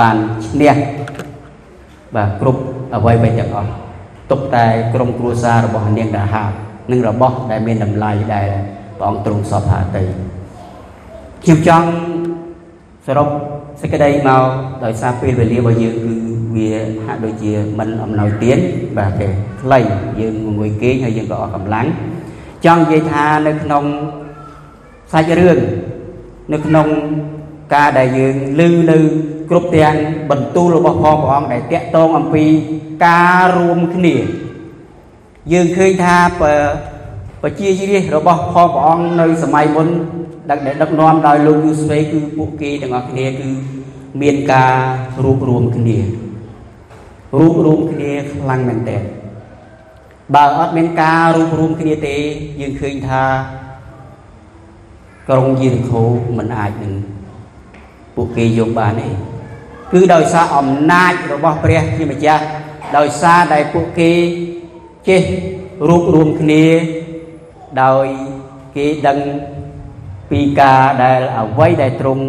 [0.00, 0.16] បាន
[0.46, 0.74] ឈ្នះ
[2.14, 2.60] បាទគ្រប់
[2.94, 3.87] អ្វីៗទាំងអស់
[4.30, 6.50] ទុកតែក្រុមគ្រួសាររបស់នាងដាហាប
[6.90, 8.48] និងរបស់ដែលមានតម្លៃដែល
[8.98, 10.02] ព្រះអង្គទ្រង់សពហាទៅ
[11.42, 11.88] ខ្ញុំចង់
[13.06, 13.28] សរុប
[13.80, 14.44] សេចក្តីមក
[14.84, 16.14] ដោយសារពេលវេលារបស់យើងគឺ
[16.56, 16.68] វា
[17.04, 18.58] ហាក់ដូចជាមិនអំណោយទាន
[18.98, 19.28] បាទគេ
[19.62, 19.78] ខ្លី
[20.20, 21.86] យើងងួយគេងហើយយើងក៏អស់កម្លាំង
[22.64, 23.84] ចង់និយាយថានៅក្នុង
[25.12, 25.58] សាច់រឿង
[26.52, 26.86] នៅក្នុង
[27.73, 28.97] ការដែលយើងឮនៅ
[29.49, 29.95] គ្រប់ទាំង
[30.31, 32.45] បន្ទូលរបស់ផងព្រះអង្គដែលតាក់ទងអំពី
[33.05, 34.15] ការរួមគ្នា
[35.51, 39.87] យើងឃើញថាប្រជារាស្ត្ររបស់ផងព្រះអង្គនៅសម័យមុន
[40.49, 43.49] ដឹកដឹកនាំដោយលោកយូស្វេគឺពួកគេទាំងអស់គ្នាគឺ
[44.21, 44.75] មានការ
[45.23, 45.99] រួបរวมគ្នា
[47.39, 49.01] រួបរวมគ្នាខ្លាំងមែនទែន
[50.35, 52.15] បើអត់មានការរួបរวมគ្នាទេ
[52.61, 53.23] យើងឃើញថា
[55.29, 56.03] ក្រុងយេរីកូ
[56.37, 56.93] មិនអាចនឹង
[58.18, 59.08] ពួកគេយកបានទេ
[59.92, 62.44] គឺដោយសារអំណាចរបស់ព្រះជាម្ចាស់
[62.96, 64.12] ដោយសារដែលពួកគេ
[65.08, 65.22] ចេះ
[65.88, 66.64] រួបរวมគ្នា
[67.82, 68.38] ដោយគេ
[68.78, 69.18] គេដឹង
[70.30, 72.24] ពីការដែលអ្វីដែលទ្រង់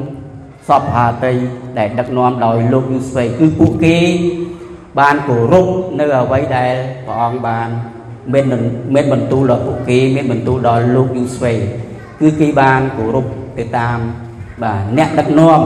[0.67, 1.33] សពហាតី
[1.77, 3.97] ដែលដឹកនាំដោយលោកយូស្វេគឺពួកគេ
[4.99, 5.67] បានគោរព
[5.99, 6.73] នៅអ្វីដែល
[7.05, 7.67] ព្រះអង្គបាន
[8.33, 8.45] មាន
[8.95, 11.53] មានបន្ទូលដល់ពួកគេមានបន្ទូលដល់លោកយូស្វេ
[12.19, 13.25] គឺគេបានគោរព
[13.57, 13.99] ទៅតាម
[14.63, 15.61] បាទអ្នកដឹកនាំ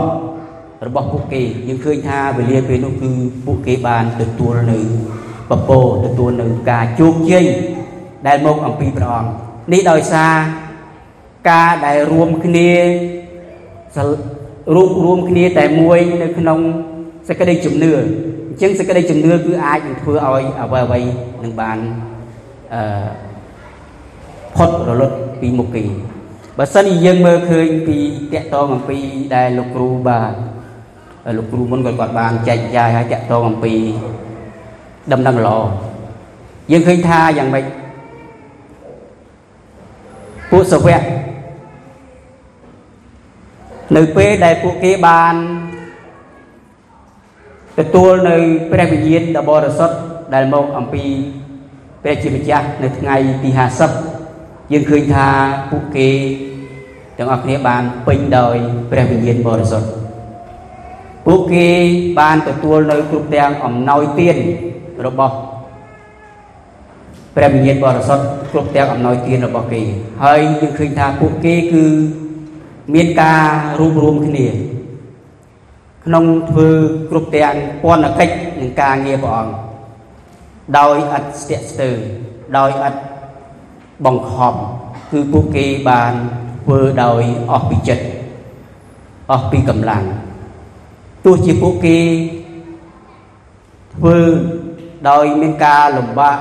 [0.88, 3.10] របស់ពួកគេយើងឃើញថាវេលាពេលនោះគឺ
[3.46, 4.80] ពួកគេបានទទួលនៅ
[5.50, 7.46] ពពោទទួលនៅការជោគជ័យ
[8.28, 9.30] ដែលមកអំពីព្រះអង្គ
[9.72, 10.34] នេះដោយសារ
[11.50, 12.70] ការដែលរួមគ្នា
[14.76, 16.60] រួមរួមគ្នាតែមួយនៅក្នុង
[17.28, 21.00] សេចក្តីជំនឿអញ្ចឹងសេចក្តីជំនឿគឺអាចនឹងធ្វើឲ្យអ្វីអ្វី
[21.44, 21.78] នឹងបាន
[22.74, 23.08] អឺ
[24.56, 25.84] ផុតរលត់ពីមុខគេ
[26.58, 27.98] បើសិនជាយើងមើលឃើញពី
[28.34, 29.00] តកតងអំពី
[29.36, 30.34] ដែលលោកគ្រូបាទ
[31.38, 33.76] លោកគ្រូមុនគាត់គាត់បានចែកចាយឲ្យតកតងអំពី
[35.12, 35.60] ដំណឹងល្អ
[36.72, 37.66] យើងឃើញថាយ៉ាងម៉េច
[40.52, 41.02] ពួកសាវក
[43.98, 45.36] នៅពេលដែលពួកគេបាន
[47.80, 48.36] ទទួលនៅ
[48.72, 49.96] ព្រះវិញ្ញាណដ៏បរិសុទ្ធ
[50.34, 51.06] ដែលមកអំពី
[52.04, 54.23] ព្រះជាម្ចាស់នៅថ្ងៃទី50
[54.72, 55.28] យើងឃើញថា
[55.72, 56.10] ពួកគេ
[57.18, 58.56] ទាំងអស់គ្នាបានពេញដោយ
[58.92, 59.88] ព្រះវិញ្ញាណបរិសុទ្ធ
[61.26, 61.68] ពួកគេ
[62.20, 64.38] បានទទួលនៅគ្រប់ទាំងអំណោយទាន
[65.06, 65.36] របស់
[67.36, 69.82] ព្រះវិញ្ញាណបរិសុទ្ធគ្រប់ទាំងអំណោយទានរបស់គេ
[70.24, 71.86] ហើយយើងឃើញថាពួកគេគឺ
[72.94, 73.44] មានការ
[73.80, 74.48] រួបរวมគ្នា
[76.06, 76.70] ក្នុងធ្វើ
[77.10, 79.54] គ្រប់ទាំងពន្ធកិច្ចនឹងការងារព្រះអង្គ
[80.78, 81.98] ដោយឥតស្ទាក់ស្ទើរ
[82.58, 82.94] ដោយឥត
[84.06, 84.56] បង្ខំ
[85.12, 86.14] គឺពួកគេបាន
[86.64, 88.06] ធ្វើដោយអស់ពីចិត្ត
[89.32, 90.04] អស់ពីកម្លាំង
[91.26, 91.98] ទោះជាពួកគេ
[93.96, 94.18] ធ្វើ
[95.10, 96.38] ដោយមានការលំបាក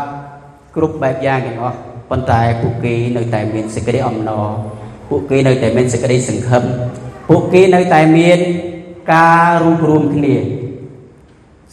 [0.77, 1.79] គ្រប់បែបយ៉ាងទាំងអស់
[2.11, 4.48] ប៉ុន្តែពួកគេនៅតែមានសេចក្តីអំណរ
[5.09, 6.64] ពួកគេនៅតែមានសេចក្តីសង្ឃឹម
[7.29, 8.38] ពួកគេនៅតែមាន
[9.14, 10.37] ការរួមរួមគ្នា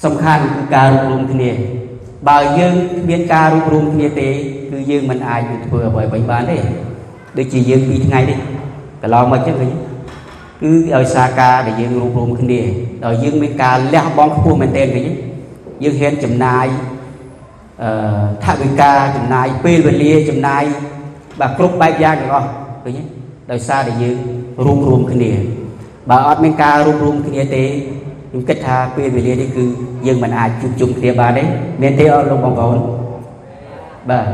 [0.04, 1.52] សំខាន់គឺការរួមរួមគ្នា
[2.30, 4.30] បើយើងគ្មានការរួមរួមគ្នាទេ
[4.72, 6.58] គឺយើងមិនអាចធ្វើអ្វីៗបានទេ
[7.38, 8.40] ដូចជាយើងពីថ្ងៃនេះ
[9.02, 9.72] កន្លងមកចឹងឃើញ
[10.62, 12.62] គឺដោយសារការដែលយើងរួមរួមគ្នា
[13.06, 15.08] ដោយយើងមានការលះបង់ខ្ពស់មែនទែនឃើញ
[15.84, 16.66] យើងហ៊ានចំណាយ
[17.84, 17.90] អឺ
[18.44, 20.64] ថវិកាចំណាយពេលវេលាចំណាយ
[21.40, 22.48] បាទគ្រប់បែបយ៉ាងទាំងអស់
[22.84, 23.04] ឃើញទេ
[23.52, 24.18] ដោយសារតែយើង
[24.66, 25.32] រួមរួមគ្នា
[26.10, 27.64] បើអត់មានការរួមរួមគ្នាទេ
[28.30, 29.66] ខ្ញុំគិតថាពេលវេលានេះគឺ
[30.06, 31.44] យើងមិនអាចជួបជុំគ្នាបានទេ
[31.82, 32.78] មានទេអត់លោកបងប្អូន
[34.10, 34.26] បាទ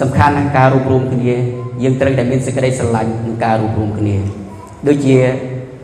[0.00, 1.32] សំខាន់ណាស់ការរួមរួមគ្នា
[1.82, 4.16] យើងត្រូវតែមានសេចក្តីស្រឡាញ់នឹងការរួមរួមគ្នា
[4.88, 5.16] ដូចជា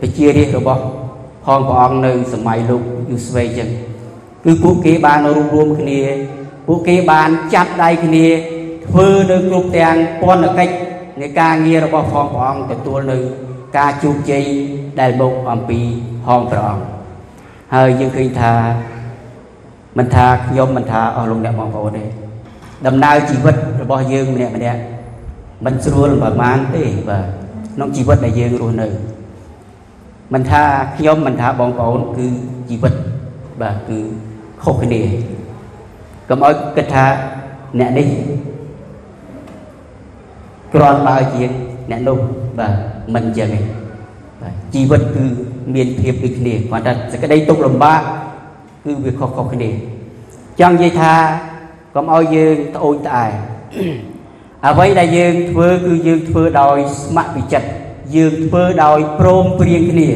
[0.01, 0.81] ពជារាជរបស់
[1.45, 3.69] ផងព្រះអង្គនៅសម័យលោកយូស្វេចឹង
[4.45, 5.99] គឺពួកគេបានរួមរួមគ្នា
[6.67, 8.25] ពួកគេបានចាប់ដៃគ្នា
[8.87, 10.73] ធ្វើនៅគ្រប់ទាំងពន្ធកិច្ច
[11.21, 13.17] នៃការងាររបស់ផងព្រះអង្គទទួលនៅ
[13.77, 14.43] ការជោគជ័យ
[14.99, 15.79] ដែលមកអំពី
[16.27, 16.83] ហងព្រះអង្គ
[17.75, 18.53] ហើយយើងឃើញថា
[19.97, 22.05] មិនថាខ្ញុំមិនថាអស់លោកអ្នកបងប្អូនទេ
[22.87, 23.55] ដំណើរជីវិត
[23.91, 24.81] របស់យើងម្នាក់ម្នាក់
[25.65, 27.25] មិនស្រួលប្រហែលទេបាទ
[27.75, 28.87] ក្នុងជីវិតដែលយើងរស់នៅ
[30.33, 30.63] មិនថា
[30.97, 32.27] ខ្ញុំមិនថាបងប្អូនគឺ
[32.69, 32.93] ជីវិត
[33.61, 33.99] បាទគឺ
[34.63, 35.01] ខុសគ្នា
[36.29, 37.05] កុំឲ្យគិតថា
[37.79, 38.07] អ្នកនេះ
[40.73, 41.51] គ្រាន់បើជាង
[41.91, 42.17] អ្នកនោះ
[42.59, 42.73] បាទ
[43.13, 43.61] មិនអញ្ចឹងទេ
[44.41, 45.25] បាទជីវិតគឺ
[45.75, 48.01] មានភាពដូចគ្នាគាត់ថាសក្តីទុកលំបាក
[48.85, 49.69] គឺវាខុសៗគ្នា
[50.59, 51.13] ចង់និយាយថា
[51.95, 53.27] កុំឲ្យយើងត្អូញត្អែ
[54.67, 57.67] អ្វីដែលយើងធ្វើគឺយើងធ្វើដោយស្ម័គ្រវិចិត្រ
[58.15, 60.09] យើងធ្វើដោយព្រមព្រៀងគ្នា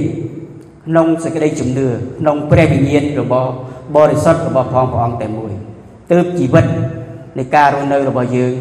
[0.87, 1.87] ក្នុងសេចក្តីជំនឿ
[2.19, 3.51] ក្នុងព្រះវិញ្ញាណរបស់
[3.95, 5.51] បរិសុទ្ធរបស់ផងព្រះអង្គតែមួយ
[6.11, 6.65] ទើបជីវិត
[7.37, 8.51] នៃការរស់នៅរបស់យើង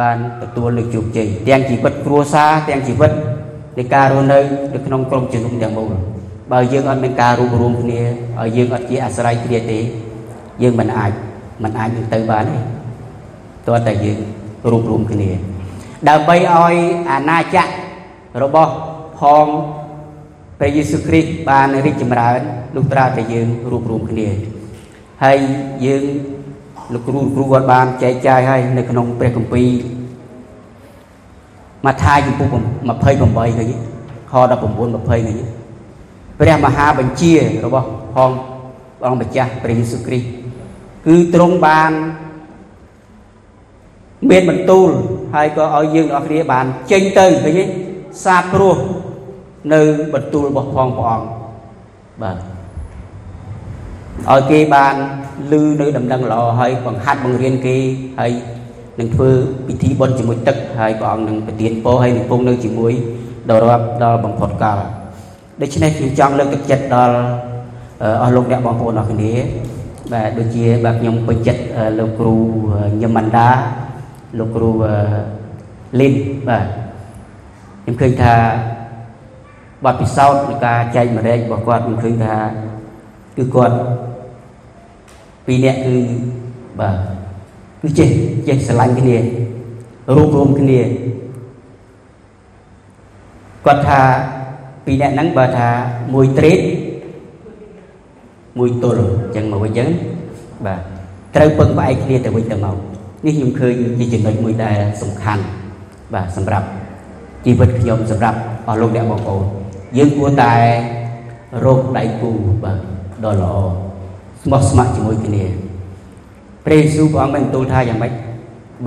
[0.00, 3.12] បានទទួលលើកជោគជ័យទាំងជីវិតគ្រួសារទាំងជីវិត
[3.78, 4.38] នៃការរស់នៅ
[4.74, 5.92] នៅក្នុងក្រុមជំនុំទាំងមូល
[6.52, 8.00] បើយើងអត់មានការរួមរួមគ្នា
[8.40, 9.78] ឲ្យយើងអត់ជាអាស្រ័យគ្នាទេ
[10.62, 11.12] យើងមិនអាច
[11.62, 12.58] មិនអាចនឹងទៅបានទេ
[13.68, 14.18] តើតែយើង
[14.70, 15.30] រួមរួមគ្នា
[16.08, 16.74] ដើម្បីឲ្យ
[17.10, 17.70] អាណាចក្រ
[18.42, 18.72] របស់
[19.20, 19.46] ផង
[20.58, 22.40] ព្រះយេស៊ូវគ្រីស្ទបានរីកចម្រើន
[22.76, 24.28] លុះត្រាតែយើងរួមរួមគ្នា
[25.24, 25.38] ហើយ
[25.86, 26.04] យើង
[26.92, 29.70] លោកគ្រូគ្រូគាត់បានចែកចាយឲ្យនៅក្នុងព្រះគម្ពីរ
[31.84, 33.72] ម៉ាថាយចំពុក28ឃើញ
[34.30, 34.54] ខ19
[35.00, 35.22] 20ឃើញ
[36.40, 37.32] ព្រះមហាបញ្ជា
[37.64, 38.30] របស់ផង
[39.06, 40.28] អង្គម្ចាស់ព្រះយេស៊ូវគ្រីស្ទ
[41.06, 41.92] គឺទ្រង់បាន
[44.30, 44.88] មានបន្ទូល
[45.34, 47.64] ហើយក៏ឲ្យយើងទាំងអស់គ្នាបានចេញទៅឃើញទេ
[48.24, 48.76] សាព្រោះ
[49.72, 49.80] នៅ
[50.14, 51.26] បន្ទូលរបស់ផងព្រះអង្គ
[52.22, 52.36] បាទ
[54.30, 54.94] ឲ្យគេបាន
[55.50, 57.76] ឮនៅដំណឹងល្អហើយបង្ហាត់បង្រៀនគេ
[58.18, 58.32] ហើយ
[59.00, 59.30] នឹងធ្វើ
[59.66, 62.92] ពិធីបុណ្យជាមួយទឹកហើយព្រះអង្គនឹងប្រទានពរហើយនឹងគង់នៅជាមួយ
[63.50, 64.78] ដល់រាប់ដល់បំផុតកាល
[65.62, 67.16] ដូច្នេះខ្ញុំចង់លើកទឹកចិត្តដល់
[68.22, 69.32] អស់លោកអ្នកបងប្អូនអរគ្នា
[70.12, 71.62] បាទដូចជាបាទខ្ញុំពេញចិត្ត
[71.98, 72.34] លោកគ្រូ
[73.02, 73.50] ញឹមម៉ាន់ដា
[74.38, 74.70] លោកគ្រូ
[76.00, 76.14] លីន
[76.48, 76.66] បាទ
[77.82, 78.34] ខ្ញុំឃើញថា
[79.84, 82.36] បទពិសោធន៍នៃការចែកម្លែករបស់គាត់ខ្ញុំឃើញថា
[83.36, 83.76] គឺគាត់
[85.46, 85.96] ពីរនាក់គឺ
[86.80, 86.96] បាទ
[87.82, 88.08] គឺចេះ
[88.48, 89.16] ចេះស្រឡាញ់គ្នា
[90.14, 90.80] រួមរួមគ្នា
[93.66, 94.00] គាត់ថា
[94.84, 95.68] ពីរនាក់ហ្នឹងបើថា
[96.14, 96.60] មួយត្រេត
[98.58, 99.88] មួយទល់អញ្ចឹងមកវិញអញ្ចឹង
[100.66, 100.80] បាទ
[101.34, 102.76] ត្រូវពឹងផ្អែកគ្នាទៅវិញទៅមក
[103.24, 105.42] នេះខ្ញុំឃើញជាចំណុចមួយដែលសំខាន់
[106.14, 106.66] បាទសម្រាប់
[107.44, 109.42] ជីវិតខ្ញុំសម្រាប់អស់លោកអ្នកបងប្អូន
[109.96, 110.52] យើងគួរតែ
[111.64, 112.30] រកដៃគូ
[112.64, 112.78] បាទ
[113.24, 113.54] ដ៏ល្អ
[114.42, 115.44] ស្មោះស្ម័គ្រជាមួយគ្នា
[116.64, 118.12] ព្រះយេស៊ូវព្រះអង្គបានបន្ទូលថាយ៉ាងម៉េច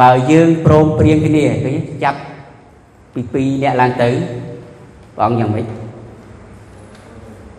[0.02, 2.20] បើយើងព្រមព្រៀងគ្នាឃើញចាប់
[3.14, 4.10] ពី2អ្នកឡើងទៅ
[5.16, 5.66] ព្រះអង្គយ៉ាងម៉េច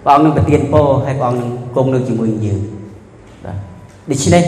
[0.04, 2.60] ព្រះអង្គនឹងប្រទានពរហើយព្រះអង្គនឹងគង់នៅជាមួយយើង
[3.44, 3.56] បាទ
[4.10, 4.44] ដូច្នេះ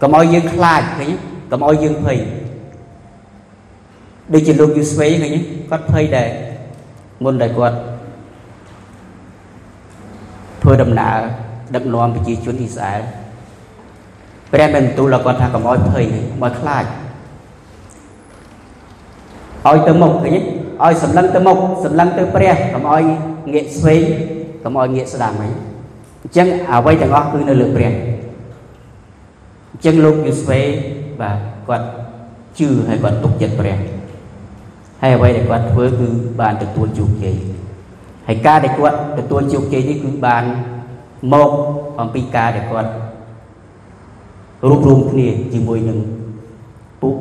[0.00, 1.10] កុំឲ្យយើងខ្លាចឃើញ
[1.50, 2.18] កុំឲ្យយើងភ័យ
[4.32, 5.36] ដូចជាលោកយូស្វេឃើញ
[5.70, 6.28] គាត់ភ័យដែរ
[7.24, 7.76] មុនដែលគាត់
[10.62, 11.18] ធ្វើដំណើរ
[11.74, 13.00] ដឹកនាំប្រជាជនអ៊ីស្រាអែល
[14.52, 16.04] ព្រះបានបន្ទូលដល់គាត់ថាកុំឲ្យភ័យ
[16.42, 16.84] មកខ្លាច
[19.66, 20.36] ឲ្យទៅមុខឃើញ
[20.84, 23.02] ឲ្យសម្លឹងទៅមុខសម្លឹងទៅព្រះកុំឲ្យ
[23.52, 24.02] ងាកស្វែង
[24.64, 25.48] កុំឲ្យងាកស្ដាំហី
[26.22, 27.92] អញ្ចឹងអ្វីទាំងអស់គឺនៅលើព្រះ
[29.72, 30.60] អញ្ចឹងលោកយូស្វេ
[31.22, 31.86] បាទគាត់
[32.58, 33.78] ជឿហើយគាត់ទុកចិត្តព្រះ
[35.02, 36.08] ហើយអ្វីដែលគាត់ធ្វើគឺ
[36.40, 37.36] បានទទួលជោគជ័យ
[38.26, 40.44] ហើយការដែលគាត់ទទួលជោគជ័យនេះគឺបាន
[41.32, 41.50] មក
[42.00, 42.90] អំពីការដែលគាត់
[44.68, 45.98] រួមរួមគ្នាជាមួយនឹង
[47.00, 47.14] ពួក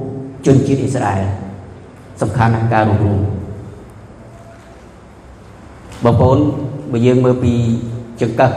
[0.45, 1.21] ជនជាតិអ៊ីស្រាអែល
[2.21, 3.19] សំខាន់ណាស់ការរួមរួម
[6.03, 6.39] បងប្អូន
[6.91, 7.53] បើយើងមើលពី
[8.21, 8.51] ចង្កឹះ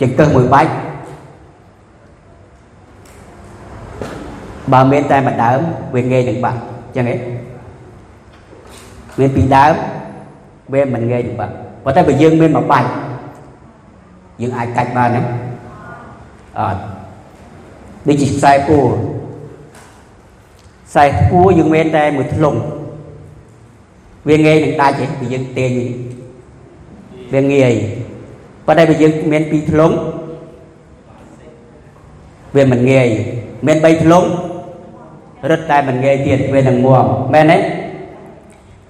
[0.00, 0.72] ចង្កឹះមួយបាច់
[4.72, 5.60] បើមានតែមួយដើម
[5.94, 7.16] វាងាយនឹងបាក់អញ្ចឹងហ៎
[9.18, 9.74] មានពីរដើម
[10.72, 11.52] វាមិនងាយនឹងបាក់
[11.84, 12.88] ប៉ុន្តែបើយើងមានមួយបាច់
[14.40, 15.20] យើងអាចកាច់បានទេ
[16.58, 16.78] អត់
[18.06, 18.88] ដូចជាខ្សែពួរ
[20.88, 22.54] ខ្សែពួរយើងមានតែមួយធ្លុង
[24.28, 25.70] វាងាយនឹងដាច់ទេបើយើងទាញ
[27.34, 27.74] វាងាយ
[28.66, 29.92] ប៉ុន្តែបើយើងមានពីរធ្លុង
[32.56, 33.08] វាមិនងាយ
[33.66, 34.24] មាន3ធ្លុង
[35.50, 37.58] រឹតតែមិនងាយទៀតវានឹងងាប់មែនទេ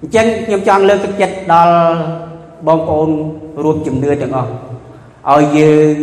[0.01, 1.75] អញ្ចឹងខ្ញុំចង់លើកទឹកចិត្តដល់
[2.67, 3.09] បងប្អូន
[3.63, 4.49] រួមជំនឿទាំងអស់
[5.31, 5.95] ឲ្យយើង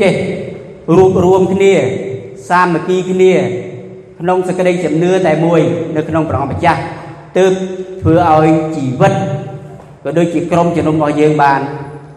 [0.00, 0.12] ចេះ
[0.96, 1.72] រួបរวมគ្នា
[2.48, 3.32] សាមគ្គីគ្នា
[4.20, 5.60] ក្នុងសក្តិជំនឿតែមួយ
[5.96, 6.80] នៅក្នុងព្រះអង្គម្ចាស់
[7.38, 7.52] ទើប
[8.00, 9.12] ធ្វើឲ្យជីវិត
[10.04, 11.60] ក៏ដូចជាក្រុមជំនុំរបស់យើងបាន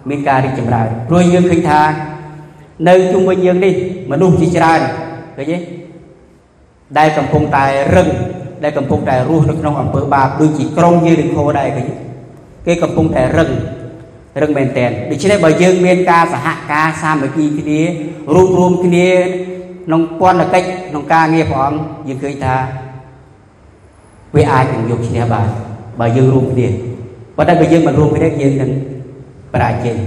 [0.10, 1.82] មានការរីកចម្រើនព្រោះយើងឃើញថា
[2.88, 3.74] នៅជុំវិញយើងនេះ
[4.12, 4.80] មនុស្សជាច្រើន
[5.38, 5.58] ឃើញទេ
[6.98, 8.08] ដែលកំពុងតែរឹង
[8.64, 11.88] ដែលកំពុងតែរស់នៅក្នុងអំពើបាបដូចជាក្រុមយើងរិខោដែរឃើញ
[12.66, 13.50] គេកំពុងតែរឹង
[14.42, 17.82] រឹងមែនតើដូច្នេះបើយើងមានការសហការសាមគ្គីគ្នា
[18.34, 19.10] រួមរួមគ្នា
[19.86, 22.56] ក្នុងពន្ធកិច្ចក្នុងការងារព្រះអង្គយើងឃើញថា
[24.36, 25.48] វាអាចនឹងយកឈ្នះបាន
[26.00, 26.68] បើយើងរួមគ្នា
[27.38, 28.72] ប៉ុន្តែបើយើងមិនរួមគ្នាយើងនឹង
[29.54, 29.98] បរាជ័យ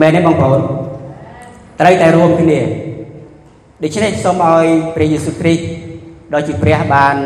[0.00, 0.60] មែនទេបងប្អូន
[1.80, 2.60] ត្រូវតែរួមគ្នា
[3.82, 4.64] ដូច្នេះសូមឲ្យ
[4.94, 5.62] ព្រះយេស៊ូវគ្រីស្ទ
[6.32, 7.16] ដ៏ជាព្រះបាន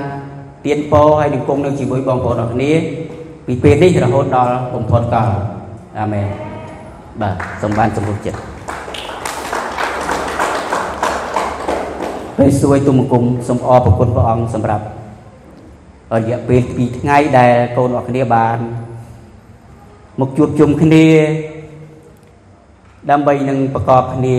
[0.65, 2.73] ទៀនពរហើយនឹងគង់នៅជាមួយបងប្អូនអរគ្នា
[3.47, 5.31] ពីពេលនេះរហូតដល់បំផុតកាល
[5.99, 6.27] អាមែន
[7.21, 8.39] បាទសូមបានសម្ពុទ្ធចិត្ត
[12.37, 14.85] ព្រះសួយទុំគុំសូមអរព្រគុណព្រះអង្គសម្រាប់
[16.15, 18.59] រយៈពេល2ថ្ងៃដែលកូនអរគ្នាបាន
[20.21, 21.07] មកជួបជុំគ្នា
[23.11, 24.39] ដើម្បីនឹងប្រកបគ្នា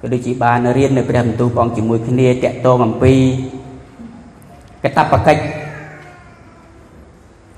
[0.00, 3.14] ក៏ដូចជាបានរៀននៅព្រះបន្ទូលព្រះអង្គជាមួយគ្នាតកតងអំពី
[4.84, 5.42] កតបកិច្ច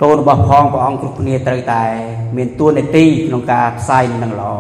[0.02, 1.84] កូនរបស់ផងព្រះអង្គគ្រប់គ្នាត្រូវតែ
[2.36, 4.54] មានទួនាទីក្នុងការផ្សាយនឹងល្អ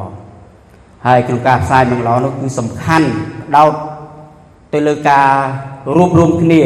[1.06, 3.08] ហើយក្នុងការផ្សាយនឹងល្អនោះគឺសំខាន់
[3.56, 3.72] ដោត
[4.72, 5.28] ទៅលើការ
[5.96, 6.62] រួបរวมគ្នា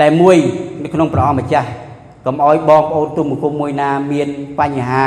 [0.00, 0.36] តែមួយ
[0.82, 1.68] នៅក្នុងព្រះអង្គម្ចាស់
[2.26, 4.28] កុំអោយបងប្អូនទុំគុំមួយណាមាន
[4.60, 5.06] បញ្ហា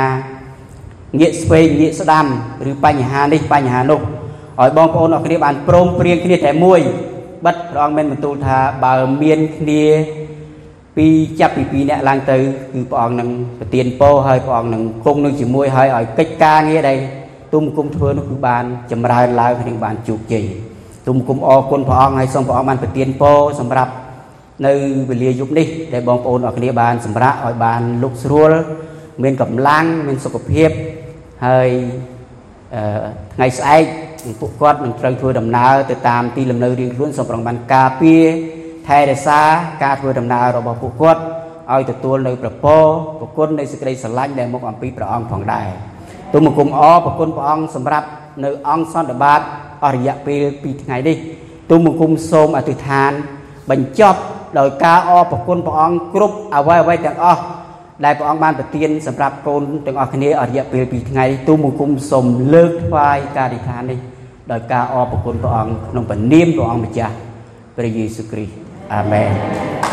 [1.16, 2.26] ងាកស្វែងងាកស្ដាំ
[2.70, 4.00] ឬបញ្ហានេះបញ្ហានោះ
[4.60, 6.80] ឲ្យបងប្អូនអរគ្នាបានព្រមព្រៀងគ្នាតែមួយ
[7.46, 9.82] បិទព្រះអង្គមានបន្ទូលថាបើមានគ្នា
[10.96, 11.06] ពី
[11.40, 12.36] ចាប់ពី2នាក់ឡើងទៅ
[12.72, 16.98] គឺព្រះអង្គនឹងប្រទានពរហើយព្រះអង្គនឹងគង់នឹងជាមួយហើយឲ្យកិច្ចការងារដែល
[17.54, 20.44] ទុំគុំធ្វើនោះគឺបានចម្រើនឡើងនិងបានជោគជ័យ
[21.06, 23.92] ទុំគុំអរគុណព្រះអង្គហើយសូមព្រះអង្គបានប្រទានពរសម្រាប់
[24.66, 24.72] នៅ
[25.10, 28.52] វេលាយប់នេះដែលបងប្អូនអរគ្នាបានសម្រាប់ឲ្យបានលុកស្រួល
[29.22, 30.70] មានកម្លាំងមានសុខភាព
[31.46, 31.68] ហើយ
[33.34, 33.84] ថ្ងៃស្អែក
[34.40, 38.24] ពួកគាត់នឹងត្រូវធ្វើដំណើរទៅតាមទីលំនៅរៀងខ្លួនសូមប្រងបានការពារ
[38.88, 39.40] ថែរក្សា
[39.84, 41.20] ការធ្វើដំណើររបស់ពួកគាត់
[41.72, 42.76] ឲ្យទទួលនៅប្រពោ
[43.20, 45.68] ប្រគុណនៃសេចក្តីស្រឡាញ់ដែលមកអំពីព្រះអង្គផងដែរ
[46.32, 48.06] ទូមង្គមអរប្រគុណព្រះអង្គសម្រាប់
[48.44, 49.40] នៅអង្គសន្និបាត
[49.84, 51.16] អស់រយៈពេល2ថ្ងៃនេះ
[51.70, 53.12] ទូមង្គមសូមអធិដ្ឋាន
[53.70, 54.20] បញ្ចប់
[54.58, 57.40] ដោយការអរប្រគុណព្រះអង្គគ្រប់អ្វីអ្វីទាំងអស់
[58.04, 63.98] ដែលព្រះអង្គបានប្រទានសម្រាប់កូនទាំងអស់គ្នាអរិយពេល2ថ្ងៃទូមង្គមសូមលើកថ្វាយការអធិដ្ឋាននេះ
[64.50, 67.14] ដោយការអរប្រគុណព្រះអង្គក្នុងព្រះនាមព្រះអង្គម្ចាស់
[67.76, 68.52] ព្រះយេស៊ូវគ្រីស្ទ
[68.94, 69.87] អាមែន